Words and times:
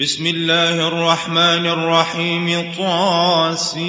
بسم 0.00 0.26
الله 0.26 0.88
الرحمن 0.88 1.66
الرحيم 1.66 2.72
طاسين 2.78 3.80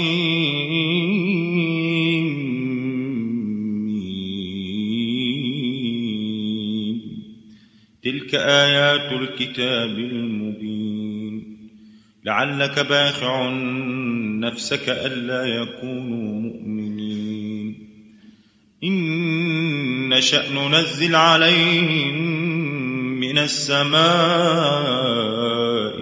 تلك 8.03 8.35
آيات 8.35 9.11
الكتاب 9.11 9.89
المبين. 9.89 11.57
لعلك 12.25 12.79
باخع 12.79 13.49
نفسك 14.39 14.89
ألا 14.89 15.45
يكونوا 15.45 16.41
مؤمنين. 16.41 17.87
إن 18.83 20.09
نشأ 20.09 20.51
ننزل 20.51 21.15
عليهم 21.15 22.15
من 23.19 23.37
السماء 23.37 25.60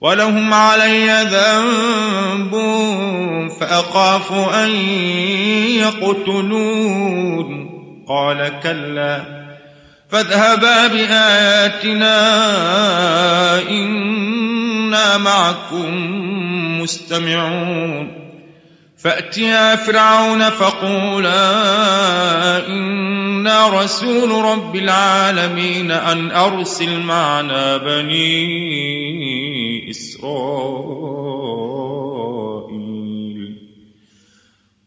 ولهم 0.00 0.54
علي 0.54 1.10
ذنب 1.22 2.52
فأخاف 3.60 4.32
أن 4.32 4.68
يقتلون. 5.80 7.70
قال 8.08 8.60
كلا 8.62 9.22
فاذهبا 10.10 10.86
بآياتنا 10.86 12.18
إنا 13.70 15.18
معكم 15.18 15.90
مستمعون. 16.80 18.26
فأتيا 19.04 19.76
فرعون 19.76 20.50
فقولا 20.50 21.46
إنا 22.68 23.68
رسول 23.68 24.44
رب 24.44 24.76
العالمين 24.76 25.90
أن 25.90 26.30
أرسل 26.30 27.00
معنا 27.00 27.76
بني 27.76 29.05
إسرائيل. 29.90 30.36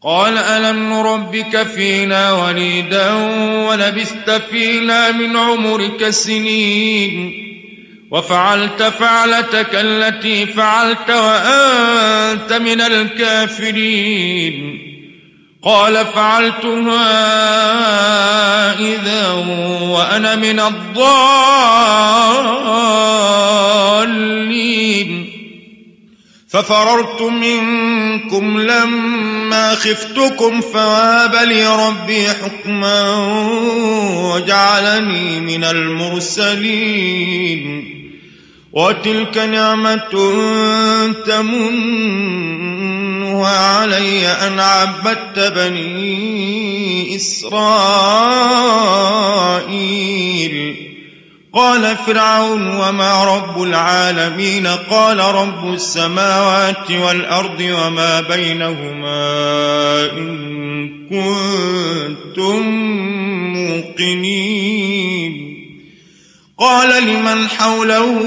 قال 0.02 0.38
ألم 0.38 0.92
نربك 0.92 1.62
فينا 1.62 2.32
وليدا 2.32 3.12
ولبثت 3.68 4.30
فينا 4.30 5.12
من 5.12 5.36
عمرك 5.36 6.10
سنين؟ 6.10 7.46
وفعلت 8.10 8.82
فعلتك 8.82 9.74
التي 9.74 10.46
فعلت 10.46 11.10
وأنت 11.10 12.52
من 12.52 12.80
الكافرين. 12.80 14.89
قال 15.64 16.06
فعلتها 16.06 17.10
إذا 18.78 19.28
وأنا 19.82 20.36
من 20.36 20.60
الضالين. 20.60 21.10
ففررت 26.48 27.22
منكم 27.22 28.60
لما 28.60 29.74
خفتكم 29.74 30.60
فواب 30.60 31.34
لي 31.34 31.86
ربي 31.86 32.28
حكما 32.28 33.16
وجعلني 34.34 35.40
من 35.40 35.64
المرسلين. 35.64 37.20
وتلك 38.72 39.38
نعمة 39.38 40.14
تمنها 43.40 43.78
علي 43.78 44.26
أن 44.26 44.60
عبدت 44.60 45.38
بني 45.38 47.16
إسرائيل. 47.16 47.60
قال 51.54 51.96
فرعون 52.06 52.76
وما 52.76 53.24
رب 53.24 53.62
العالمين؟ 53.62 54.66
قال 54.66 55.18
رب 55.18 55.74
السماوات 55.74 56.90
والأرض 56.90 57.60
وما 57.60 58.20
بينهما 58.20 59.20
إن 60.12 61.08
كنتم 61.08 62.62
موقنين. 63.56 65.50
قال 66.58 67.04
لمن 67.04 67.48
حوله 67.48 68.20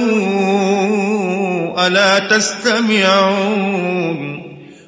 ألا 1.88 2.20
تستمعون؟ 2.20 4.43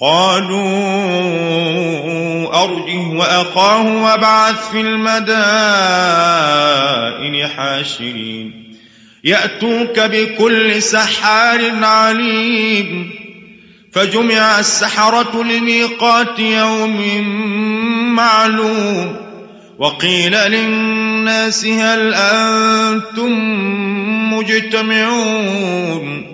قالوا 0.00 0.64
أرجه 2.64 3.16
وأخاه 3.16 4.02
وابعث 4.02 4.70
في 4.70 4.80
المدائن 4.80 5.14
حاشرين. 7.48 8.74
يأتوك 9.24 10.00
بكل 10.00 10.82
سحار 10.82 11.84
عليم. 11.84 13.10
فجمع 13.92 14.58
السحرة 14.58 15.42
لميقات 15.42 16.38
يوم 16.38 17.28
معلوم. 18.14 19.16
وقيل 19.78 20.32
للناس 20.32 21.66
هل 21.66 22.14
أنتم 22.14 23.32
مجتمعون؟ 24.34 26.33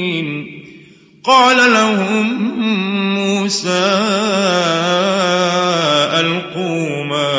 قال 1.23 1.73
لهم 1.73 2.53
موسى 3.15 3.91
ألقوا 6.19 7.03
ما 7.03 7.31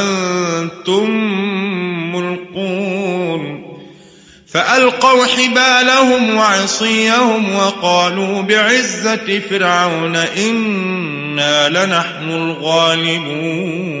أنتم 0.00 1.10
ملقون. 2.16 3.70
فألقوا 4.52 5.26
حبالهم 5.26 6.36
وعصيهم 6.36 7.54
وقالوا 7.54 8.42
بعزة 8.42 9.40
فرعون 9.50 10.16
إنا 10.16 11.68
لنحن 11.68 12.30
الغالبون. 12.30 14.00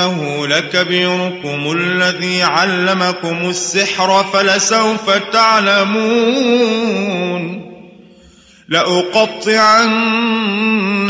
إنه 0.00 0.46
لكبيركم 0.46 1.72
الذي 1.72 2.42
علمكم 2.42 3.48
السحر 3.48 4.24
فلسوف 4.32 5.10
تعلمون. 5.32 6.90
لأقطعن 8.68 9.90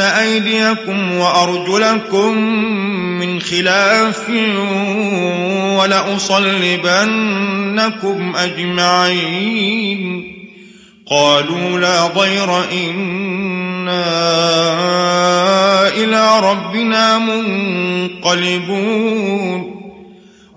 أيديكم 0.01 1.13
وأرجلكم 1.13 2.39
من 3.21 3.41
خلاف 3.41 4.31
ولأصلبنكم 5.79 6.97
أجمعين. 8.37 10.37
قالوا 11.11 11.79
لا 11.79 12.07
ضير 12.07 12.63
إنا 13.81 15.89
إلى 15.89 16.41
ربنا 16.41 17.19
منقلبون 17.19 18.61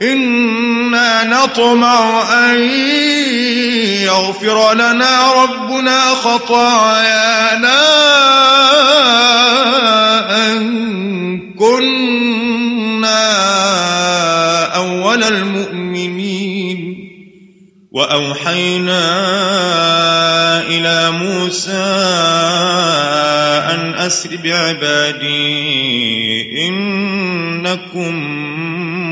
إنا 0.02 1.24
نطمع 1.24 2.24
أن 2.34 2.62
يغفر 4.04 4.74
لنا 4.74 5.44
ربنا 5.44 6.00
خطايانا 6.10 7.80
أن 10.48 10.64
كنا 11.60 13.34
أول 14.76 15.24
المؤمنين 15.24 16.94
وأوحينا 17.92 19.04
إلى 20.68 21.12
موسى 21.12 21.94
أن 23.74 23.94
أسر 23.94 24.30
بعبادي 24.44 25.58
إنكم 26.68 28.16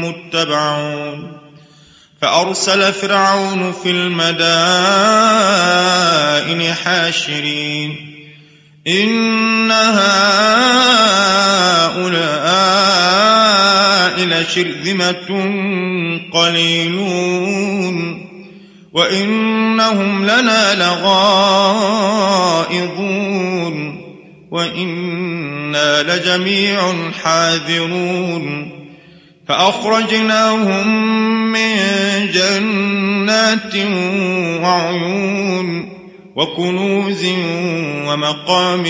متبعون. 0.03 1.37
فأرسل 2.21 2.93
فرعون 2.93 3.71
في 3.83 3.91
المدائن 3.91 4.23
حاشرين. 6.73 7.95
إن 8.87 9.71
هؤلاء 9.71 10.01
لشرذمة 14.19 15.27
قليلون. 16.33 18.27
وإنهم 18.93 20.25
لنا 20.25 20.75
لغائظون 20.75 22.50
وإنا 24.51 26.03
لجميع 26.03 27.12
حاذرون 27.24 28.71
فأخرجناهم 29.48 30.88
من 31.51 31.75
جنات 32.31 33.75
وعيون 34.63 35.92
وكنوز 36.35 37.25
ومقام 38.07 38.83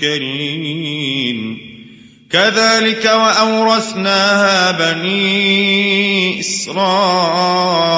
كريم. 0.00 1.58
كذلك 2.32 3.04
وأورثناها 3.04 4.70
بني 4.70 6.40
إسرائيل 6.40 7.90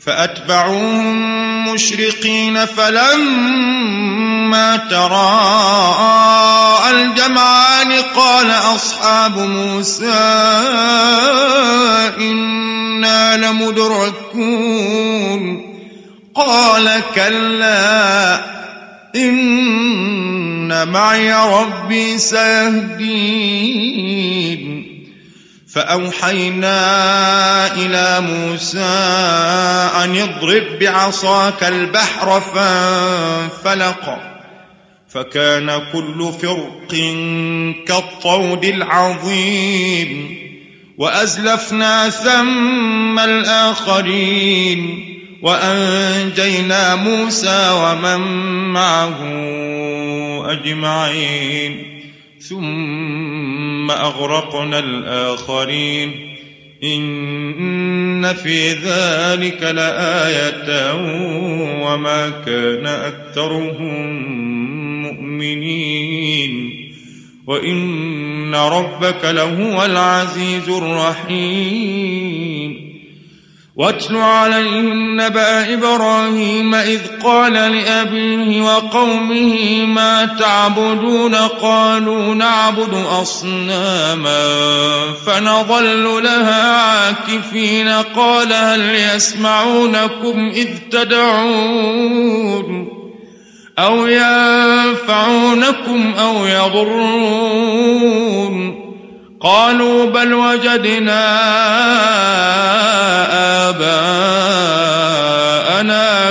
فأتبعوهم 0.00 1.72
مشرقين 1.74 2.66
فلما 2.66 4.11
تراءى 4.90 6.90
الجمعان 6.90 7.92
قال 8.16 8.50
أصحاب 8.50 9.38
موسى 9.38 10.12
إنا 12.20 13.36
لمدركون 13.36 14.92
قال 16.34 17.02
كلا 17.14 18.40
إن 19.16 20.88
معي 20.88 21.32
ربي 21.34 22.18
سيهدين 22.18 23.82
فأوحينا 25.74 26.76
إلى 27.74 28.20
موسى 28.20 28.78
أن 30.04 30.16
اضرب 30.16 30.78
بعصاك 30.80 31.64
البحر 31.64 32.40
فانفلق 32.40 34.31
فكان 35.14 35.82
كل 35.92 36.32
فرق 36.42 36.88
كالطود 37.86 38.64
العظيم 38.64 40.36
وأزلفنا 40.98 42.10
ثم 42.10 43.18
الآخرين 43.18 45.08
وأنجينا 45.42 46.94
موسى 46.94 47.70
ومن 47.70 48.20
معه 48.72 49.18
أجمعين 50.52 52.02
ثم 52.38 53.90
أغرقنا 53.90 54.78
الآخرين 54.78 56.36
إن 56.84 58.34
في 58.34 58.72
ذلك 58.72 59.62
لآية 59.62 60.94
وما 61.84 62.30
كان 62.46 62.86
أكثرهم 62.86 64.71
مؤمنين 65.42 66.92
وإن 67.46 68.54
ربك 68.54 69.24
لهو 69.24 69.84
العزيز 69.84 70.68
الرحيم. 70.68 72.22
واتل 73.76 74.16
عليهم 74.16 75.20
نبأ 75.20 75.74
إبراهيم 75.74 76.74
إذ 76.74 77.00
قال 77.22 77.52
لأبيه 77.52 78.62
وقومه 78.62 79.84
ما 79.84 80.26
تعبدون؟ 80.26 81.34
قالوا 81.34 82.34
نعبد 82.34 82.94
أصناما 83.22 84.54
فنظل 85.26 86.22
لها 86.24 86.76
عاكفين. 86.76 87.88
قال 87.88 88.52
هل 88.52 88.94
يسمعونكم 88.94 90.52
إذ 90.54 90.68
تدعون؟ 90.90 92.22
أو 93.78 94.06
ينفعونكم 94.06 96.14
أو 96.20 96.46
يضرون. 96.46 98.12
قالوا 99.40 100.06
بل 100.06 100.34
وجدنا 100.34 101.28
آباءنا 103.68 105.12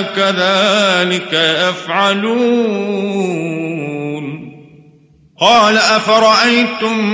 كذلك 0.01 1.33
يفعلون. 1.69 3.40
قال 5.41 5.77
أفرأيتم 5.77 7.05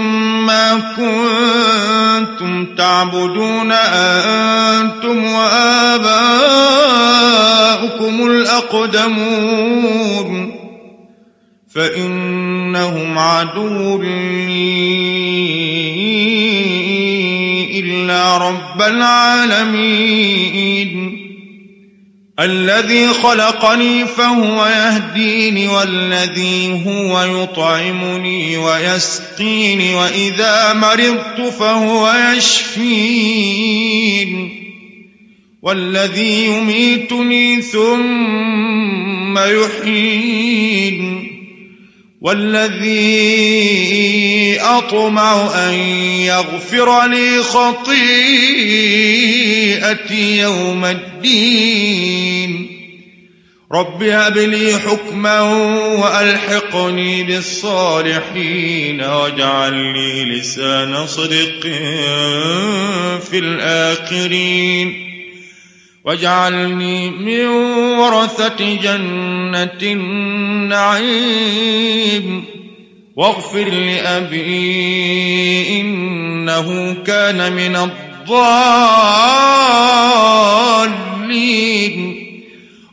ما 0.46 0.80
كنتم 0.98 2.76
تعبدون 2.76 3.72
أنتم 3.72 5.24
وآباؤكم 5.24 6.08
الأقدمون 8.28 9.68
فإنهم 11.76 13.18
عدو 13.18 14.02
لي 14.02 14.88
إلا 17.80 18.38
رب 18.38 18.82
العالمين 18.82 20.38
الذي 22.40 23.08
خلقني 23.08 24.06
فهو 24.06 24.66
يهديني 24.66 25.68
والذي 25.68 26.84
هو 26.86 27.44
يطعمني 27.44 28.58
ويسقيني 28.58 29.96
وإذا 29.96 30.74
مرضت 30.74 31.42
فهو 31.60 32.14
يشفين. 32.38 33.70
والذي 35.62 36.46
يميتني 36.46 37.62
ثم 37.62 39.38
يحيين. 39.38 41.28
والذي 42.22 42.98
أطمع 44.62 45.52
أن 45.56 45.74
يغفر 46.20 47.06
لي 47.08 47.44
خطيئتي. 47.44 49.27
يوم 50.12 50.86
الدين. 50.86 52.78
رب 53.72 54.04
هب 54.04 54.38
لي 54.38 54.80
حكما 54.80 55.42
وألحقني 55.82 57.24
بالصالحين 57.24 59.02
واجعل 59.02 59.74
لي 59.74 60.26
لسان 60.26 61.08
صدق 61.08 61.62
في 63.32 63.40
الآخرين. 63.40 64.94
واجعلني 66.06 67.10
من 67.10 67.46
ورثة 68.00 68.76
جنة 68.76 69.80
النعيم. 69.84 70.98
واغفر 73.16 73.70
لأبي 73.70 74.62
إنه 75.82 76.98
كان 77.06 77.54
من 77.54 77.76
الضالين. 78.30 79.18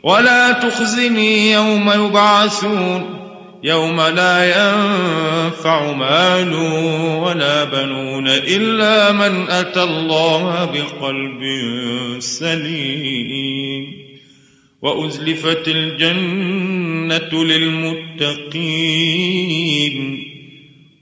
ولا 0.03 0.51
تخزني 0.51 1.51
يوم 1.51 1.91
يبعثون 1.91 3.15
يوم 3.63 4.01
لا 4.01 4.45
ينفع 4.45 5.91
مال 5.91 6.53
ولا 7.23 7.63
بنون 7.63 8.27
إلا 8.27 9.11
من 9.11 9.49
أتى 9.49 9.83
الله 9.83 10.65
بقلب 10.65 11.41
سليم. 12.19 14.05
وأزلفت 14.81 15.67
الجنة 15.67 17.43
للمتقين. 17.43 18.75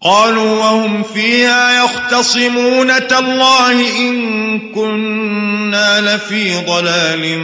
قالوا 0.00 0.58
وهم 0.58 1.02
فيها 1.02 1.84
يختصمون 1.84 3.06
تالله 3.06 3.98
إن 3.98 4.72
كنا 4.74 6.00
لفي 6.00 6.64
ضلال 6.64 7.38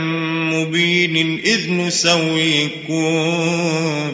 مبين 0.52 1.40
إذ 1.44 1.72
نسويكم 1.72 3.22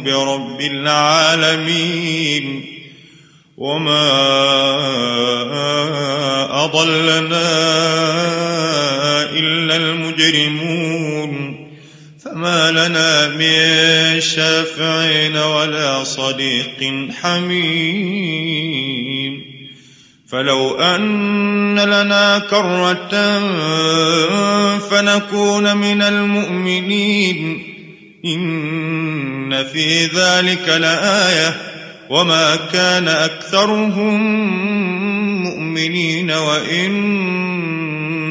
برب 0.05 0.61
العالمين 0.61 1.95
وما 3.57 4.09
أضلنا 6.65 7.49
إلا 9.33 9.77
المجرمون 9.77 11.08
فما 12.33 12.71
لنا 12.71 13.29
من 13.29 14.21
شافعين 14.21 15.37
ولا 15.37 16.05
صديق 16.05 17.09
حميم. 17.23 17.59
فلو 20.29 20.75
أن 20.75 21.79
لنا 21.79 22.39
كرة 22.39 23.39
فنكون 24.79 25.77
من 25.77 26.03
المؤمنين. 26.03 27.63
إن 28.25 29.65
في 29.73 30.05
ذلك 30.07 30.69
لآية. 30.69 31.57
وما 32.11 32.57
كان 32.73 33.09
أكثرهم 33.09 34.23
مؤمنين. 35.43 36.31
وإن 36.31 37.09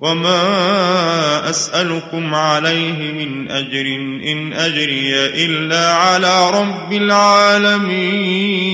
وما 0.00 1.50
أسألكم 1.50 2.34
عليه 2.34 3.12
من 3.12 3.50
أجر 3.50 3.86
إن 4.32 4.52
أجري 4.52 5.14
إلا 5.26 5.92
على 5.92 6.50
رب 6.50 6.92
العالمين 6.92 8.64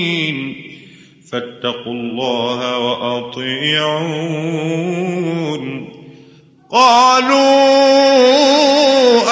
فاتقوا 1.31 1.93
الله 1.93 2.77
وأطيعون 2.77 4.31
قالوا 6.71 7.41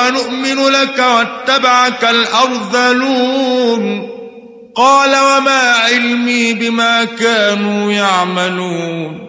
أنؤمن 0.10 0.56
لك 0.72 1.00
واتبعك 1.00 2.04
الأرذلون 2.04 3.40
قال 4.76 5.10
وما 5.10 5.72
علمي 5.72 6.54
بما 6.54 7.06
كانوا 7.06 7.92
يعملون 7.92 9.29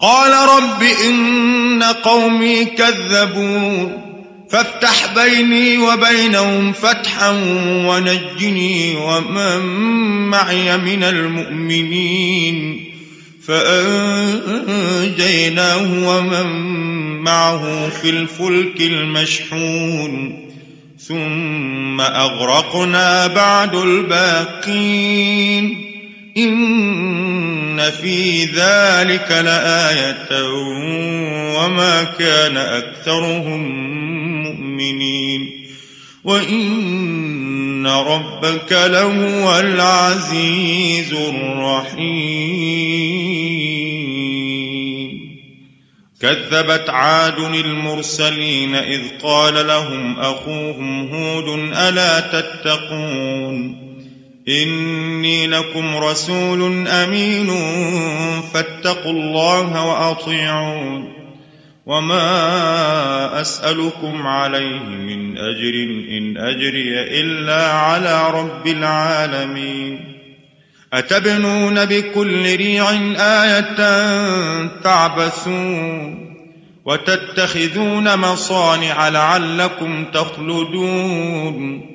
قال 0.00 0.48
رب 0.48 0.82
إن 0.82 1.82
قومي 1.82 2.64
كذبون 2.64 4.04
فافتح 4.50 5.14
بيني 5.14 5.78
وبينهم 5.78 6.72
فتحا 6.72 7.30
ونجني 7.88 8.96
ومن 8.96 9.60
معي 10.30 10.76
من 10.76 11.04
المؤمنين 11.04 12.84
فأنجيناه 14.44 15.28
ومن 16.08 16.46
معه 17.22 17.88
في 17.88 18.10
الفلك 18.10 18.80
المشحون 18.80 20.44
ثم 20.98 22.00
أغرقنا 22.00 23.26
بعد 23.26 23.74
الباقين 23.74 25.14
إن 26.36 27.90
في 27.90 28.44
ذلك 28.44 29.30
لآية 29.30 30.48
وما 31.58 32.04
كان 32.04 32.56
أكثرهم 32.56 33.62
مؤمنين 34.42 35.64
وإن 36.24 37.86
ربك 37.86 38.72
لهو 38.72 39.58
العزيز 39.60 41.12
الرحيم 41.12 42.74
كذبت 46.20 46.90
عاد 46.90 47.38
المرسلين 47.38 48.74
إذ 48.74 49.02
قال 49.22 49.66
لهم 49.66 50.20
أخوهم 50.20 51.08
هود 51.14 51.48
ألا 51.72 52.20
تتقون 52.20 53.93
إني 54.48 55.46
لكم 55.46 55.96
رسول 55.96 56.88
أمين 56.88 57.50
فاتقوا 58.54 59.12
الله 59.12 59.86
وأطيعون 59.86 61.12
وما 61.86 63.40
أسألكم 63.40 64.26
عليه 64.26 64.82
من 64.82 65.38
أجر 65.38 65.74
إن 66.18 66.36
أجري 66.36 67.20
إلا 67.20 67.72
على 67.72 68.30
رب 68.30 68.66
العالمين 68.66 70.14
أتبنون 70.92 71.84
بكل 71.84 72.56
ريع 72.56 72.90
آية 73.18 73.76
تعبثون 74.82 76.24
وتتخذون 76.84 78.16
مصانع 78.16 79.08
لعلكم 79.08 80.04
تخلدون 80.04 81.93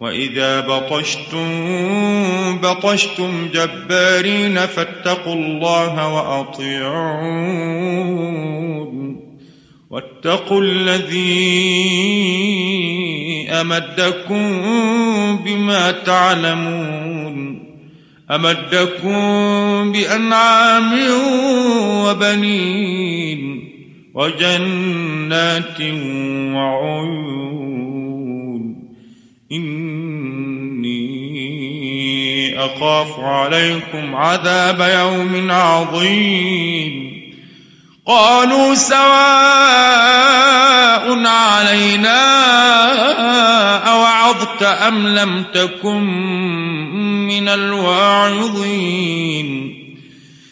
وإذا 0.00 0.60
بطشتم 0.60 1.48
بطشتم 2.62 3.48
جبارين 3.54 4.66
فاتقوا 4.66 5.34
الله 5.34 6.14
وأطيعون 6.14 7.60
واتقوا 9.90 10.62
الذي 10.62 11.90
أمدكم 13.50 14.50
بما 15.44 15.90
تعلمون 15.90 17.70
أمدكم 18.30 19.92
بأنعام 19.92 20.92
وبنين 22.04 23.70
وجنات 24.14 25.80
وعيون 26.54 27.50
إني 29.52 29.89
أخاف 32.80 33.20
عليكم 33.20 34.16
عذاب 34.16 34.80
يوم 34.80 35.50
عظيم. 35.50 37.10
قالوا 38.06 38.74
سواء 38.74 39.00
علينا 41.26 42.20
أوعظت 43.92 44.62
أم 44.62 45.06
لم 45.06 45.44
تكن 45.54 46.02
من 47.28 47.48
الواعظين. 47.48 49.00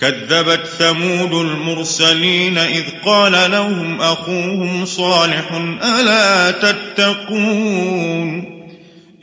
كذبت 0.00 0.66
ثمود 0.66 1.34
المرسلين 1.34 2.58
إذ 2.58 2.84
قال 3.04 3.50
لهم 3.50 4.00
أخوهم 4.00 4.84
صالح 4.84 5.52
ألا 5.84 6.50
تتقون 6.50 8.56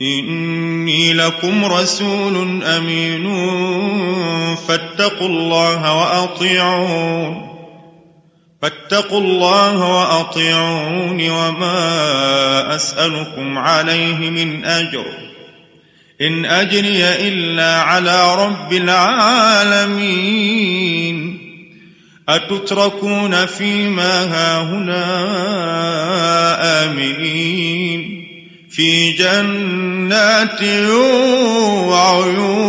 إني 0.02 1.12
لكم 1.12 1.64
رسول 1.64 2.62
أمين 2.62 3.24
فاتقوا 4.56 5.28
الله 5.28 5.96
وأطيعون 5.96 7.54
فاتقوا 8.62 9.20
الله 9.20 9.96
وأطيعون 9.96 11.30
وما 11.30 12.74
أسألكم 12.74 13.58
عليه 13.58 14.30
من 14.30 14.64
أجر 14.64 15.04
إن 16.20 16.44
أجري 16.44 17.04
إلا 17.04 17.82
على 17.82 18.34
رب 18.34 18.72
العالمين. 18.72 19.94
أتتركون 22.28 23.46
فيما 23.46 24.24
هاهنا 24.24 25.04
آمنين. 26.84 28.24
في 28.70 29.12
جنات 29.12 30.62
وعيون 31.88 32.64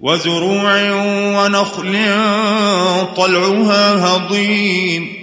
وزروع 0.00 0.92
ونخل 1.36 1.92
طلعها 3.16 4.06
هضيم. 4.06 5.19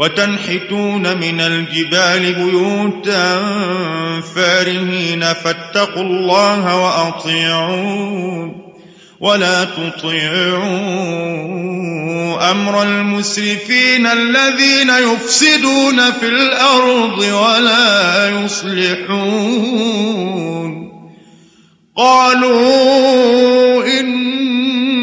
وتنحتون 0.00 1.18
من 1.18 1.40
الجبال 1.40 2.34
بيوتا 2.34 3.42
فارهين 4.34 5.20
فاتقوا 5.20 6.02
الله 6.02 6.76
وأطيعون 6.76 8.72
ولا 9.20 9.64
تطيعوا 9.64 10.60
أمر 12.50 12.82
المسرفين 12.82 14.06
الذين 14.06 14.90
يفسدون 14.90 16.12
في 16.12 16.28
الأرض 16.28 17.18
ولا 17.18 18.28
يصلحون 18.44 19.70
قالوا 21.96 23.84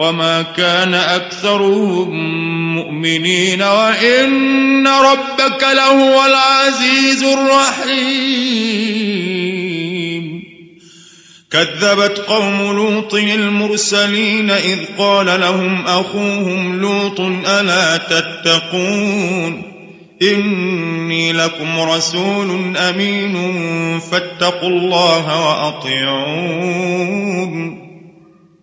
وما 0.00 0.42
كان 0.42 0.94
أكثرهم 0.94 2.10
مؤمنين 2.74 3.62
وإن 3.62 4.86
ربك 4.88 5.62
لهو 5.72 6.24
العزيز 6.26 7.22
الرحيم 7.22 8.80
كذبت 11.50 12.18
قوم 12.18 12.72
لوط 12.76 13.14
المرسلين 13.14 14.50
إذ 14.50 14.78
قال 14.98 15.26
لهم 15.26 15.86
أخوهم 15.86 16.80
لوط 16.80 17.20
ألا 17.20 17.96
تتقون 17.96 19.62
إني 20.22 21.32
لكم 21.32 21.80
رسول 21.80 22.76
أمين 22.76 23.36
فاتقوا 24.00 24.68
الله 24.68 25.48
وأطيعون 25.48 27.00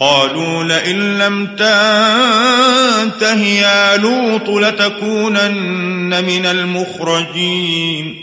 قالوا 0.00 0.64
لئن 0.64 1.18
لم 1.18 1.46
تنته 1.46 3.42
يا 3.42 3.96
لوط 3.96 4.48
لتكونن 4.48 6.24
من 6.24 6.46
المخرجين. 6.46 8.14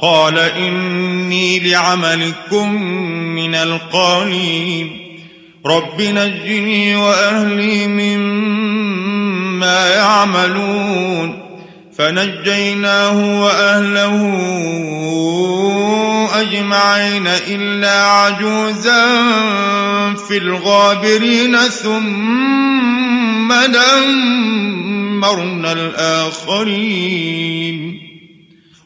قال 0.00 0.38
إني 0.38 1.60
لعملكم 1.60 2.82
من 3.34 3.54
القالين. 3.54 5.00
رب 5.66 6.02
نجني 6.02 6.96
وأهلي 6.96 7.86
مما 7.86 9.88
يعملون. 9.88 11.43
فنجيناه 11.98 13.42
وأهله 13.42 14.16
أجمعين 16.40 17.26
إلا 17.26 18.02
عجوزا 18.06 19.04
في 20.14 20.36
الغابرين 20.36 21.56
ثم 21.56 23.52
دمرنا 23.52 24.72
الآخرين 25.72 27.24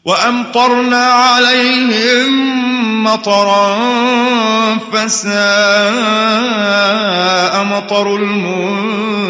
وأمطرنا 0.05 1.05
عليهم 1.05 2.59
مطرا 3.03 3.79
فساء 4.93 5.39
مطر 7.63 8.15
المنذرين 8.15 9.29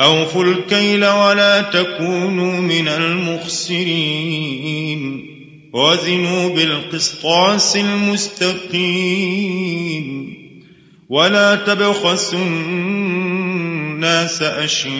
أوفوا 0.00 0.44
الكيل 0.44 1.06
ولا 1.06 1.60
تكونوا 1.60 2.60
من 2.60 2.88
المخسرين. 2.88 4.34
وزنوا 5.72 6.48
بالقسطاس 6.48 7.76
المستقيم. 7.76 8.74
ولا 11.08 11.54
تبخسوا 11.54 12.44
الناس 12.44 14.42
أشياءهم 14.42 14.94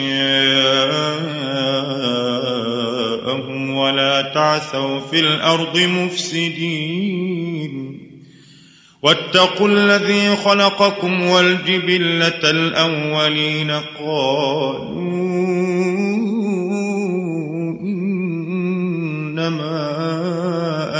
ولا 3.75 4.21
تعثوا 4.21 4.99
في 4.99 5.19
الأرض 5.19 5.77
مفسدين. 5.77 7.25
واتقوا 9.05 9.67
الذي 9.67 10.35
خلقكم 10.35 11.21
والجبلة 11.21 12.39
الأولين 12.43 13.71
قالوا 13.71 14.95
إنما 17.81 19.35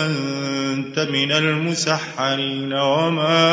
أنت 0.05 0.99
من 0.99 1.31
المسحرين 1.31 2.73
وما 2.73 3.47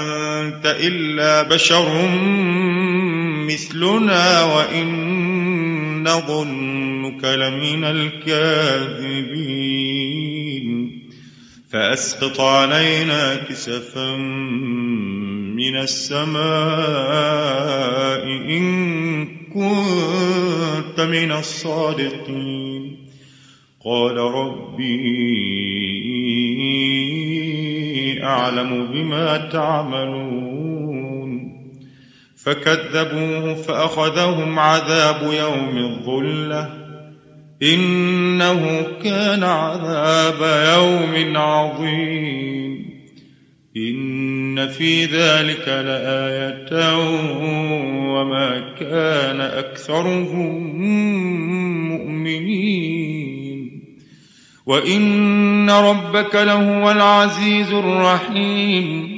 أنت 0.00 0.66
إلا 0.80 1.42
بشر 1.42 2.08
مثلنا 3.50 4.44
وإن 4.44 4.88
نظنك 6.08 7.24
لمن 7.24 7.84
الكاذبين 7.84 9.18
فأسقط 11.72 12.40
علينا 12.40 13.34
كسفا 13.34 14.16
من 15.56 15.76
السماء 15.76 16.38
إن 18.26 19.24
كنت 19.54 21.00
من 21.00 21.32
الصادقين. 21.32 22.96
قال 23.84 24.16
ربي 24.16 25.08
أعلم 28.22 28.86
بما 28.86 29.36
تعملون. 29.36 30.78
فكذبوه 32.36 33.54
فأخذهم 33.54 34.58
عذاب 34.58 35.32
يوم 35.32 35.78
الظلة. 35.78 36.87
إنه 37.62 38.86
كان 39.04 39.44
عذاب 39.44 40.68
يوم 40.76 41.36
عظيم. 41.36 42.90
إن 43.76 44.68
في 44.68 45.04
ذلك 45.04 45.68
لآية 45.68 46.96
وما 48.14 48.74
كان 48.80 49.40
أكثرهم 49.40 50.76
مؤمنين. 51.88 53.82
وإن 54.66 55.70
ربك 55.70 56.34
لهو 56.34 56.90
العزيز 56.90 57.72
الرحيم. 57.72 59.17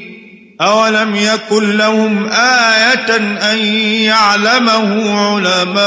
أولم 0.61 1.15
يكن 1.15 1.77
لهم 1.77 2.29
آية 2.29 3.15
أن 3.51 3.57
يعلمه 4.05 5.19
علماء 5.19 5.81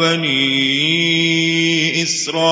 بني 0.00 2.02
إسرائيل 2.02 2.48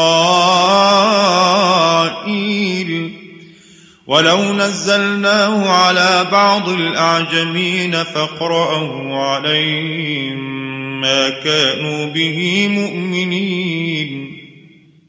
ولو 4.07 4.53
نزلناه 4.53 5.71
على 5.71 6.27
بعض 6.33 6.69
الأعجمين 6.69 8.05
فاقرأه 8.05 9.15
عليهم 9.15 10.57
ما 11.01 11.31
كانوا 11.31 12.07
به 12.07 12.69
مؤمنين 12.69 14.36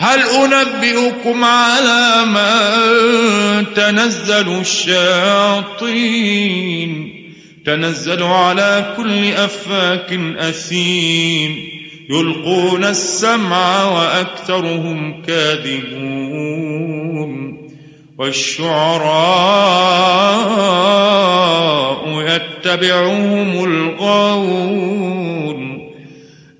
هل 0.00 0.20
أنبئكم 0.20 1.44
على 1.44 2.24
من 2.26 3.74
تنزل 3.74 4.60
الشياطين؟ 4.60 6.00
تنزل 7.66 8.22
على 8.22 8.94
كل 8.96 9.32
أفاك 9.32 10.12
أثيم. 10.38 11.68
يلقون 12.10 12.84
السمع 12.84 13.84
وأكثرهم 13.84 15.22
كاذبون. 15.22 16.50
والشعراء 18.18 18.70
يتبعهم 22.06 23.64
الغاوون 23.64 25.19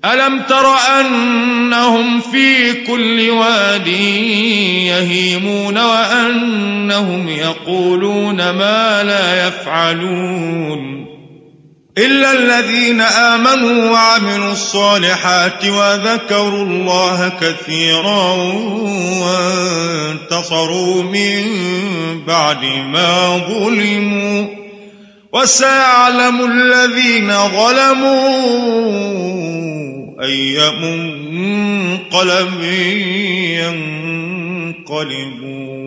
ألم 0.05 0.41
تر 0.41 0.75
أنهم 0.99 2.21
في 2.21 2.73
كل 2.73 3.29
واد 3.29 3.87
يهيمون 4.87 5.77
وأنهم 5.77 7.29
يقولون 7.29 8.49
ما 8.49 9.03
لا 9.03 9.47
يفعلون 9.47 11.05
إلا 11.97 12.31
الذين 12.33 13.01
آمنوا 13.01 13.91
وعملوا 13.91 14.51
الصالحات 14.51 15.65
وذكروا 15.65 16.65
الله 16.65 17.31
كثيرا 17.41 18.33
وانتصروا 20.31 21.03
من 21.03 21.43
بعد 22.27 22.63
ما 22.65 23.37
ظلموا 23.37 24.47
وسيعلم 25.33 26.51
الذين 26.51 27.33
ظلموا 27.47 28.91
أي 30.23 30.57
منقلب 30.81 32.61
ينقلبون 34.79 35.80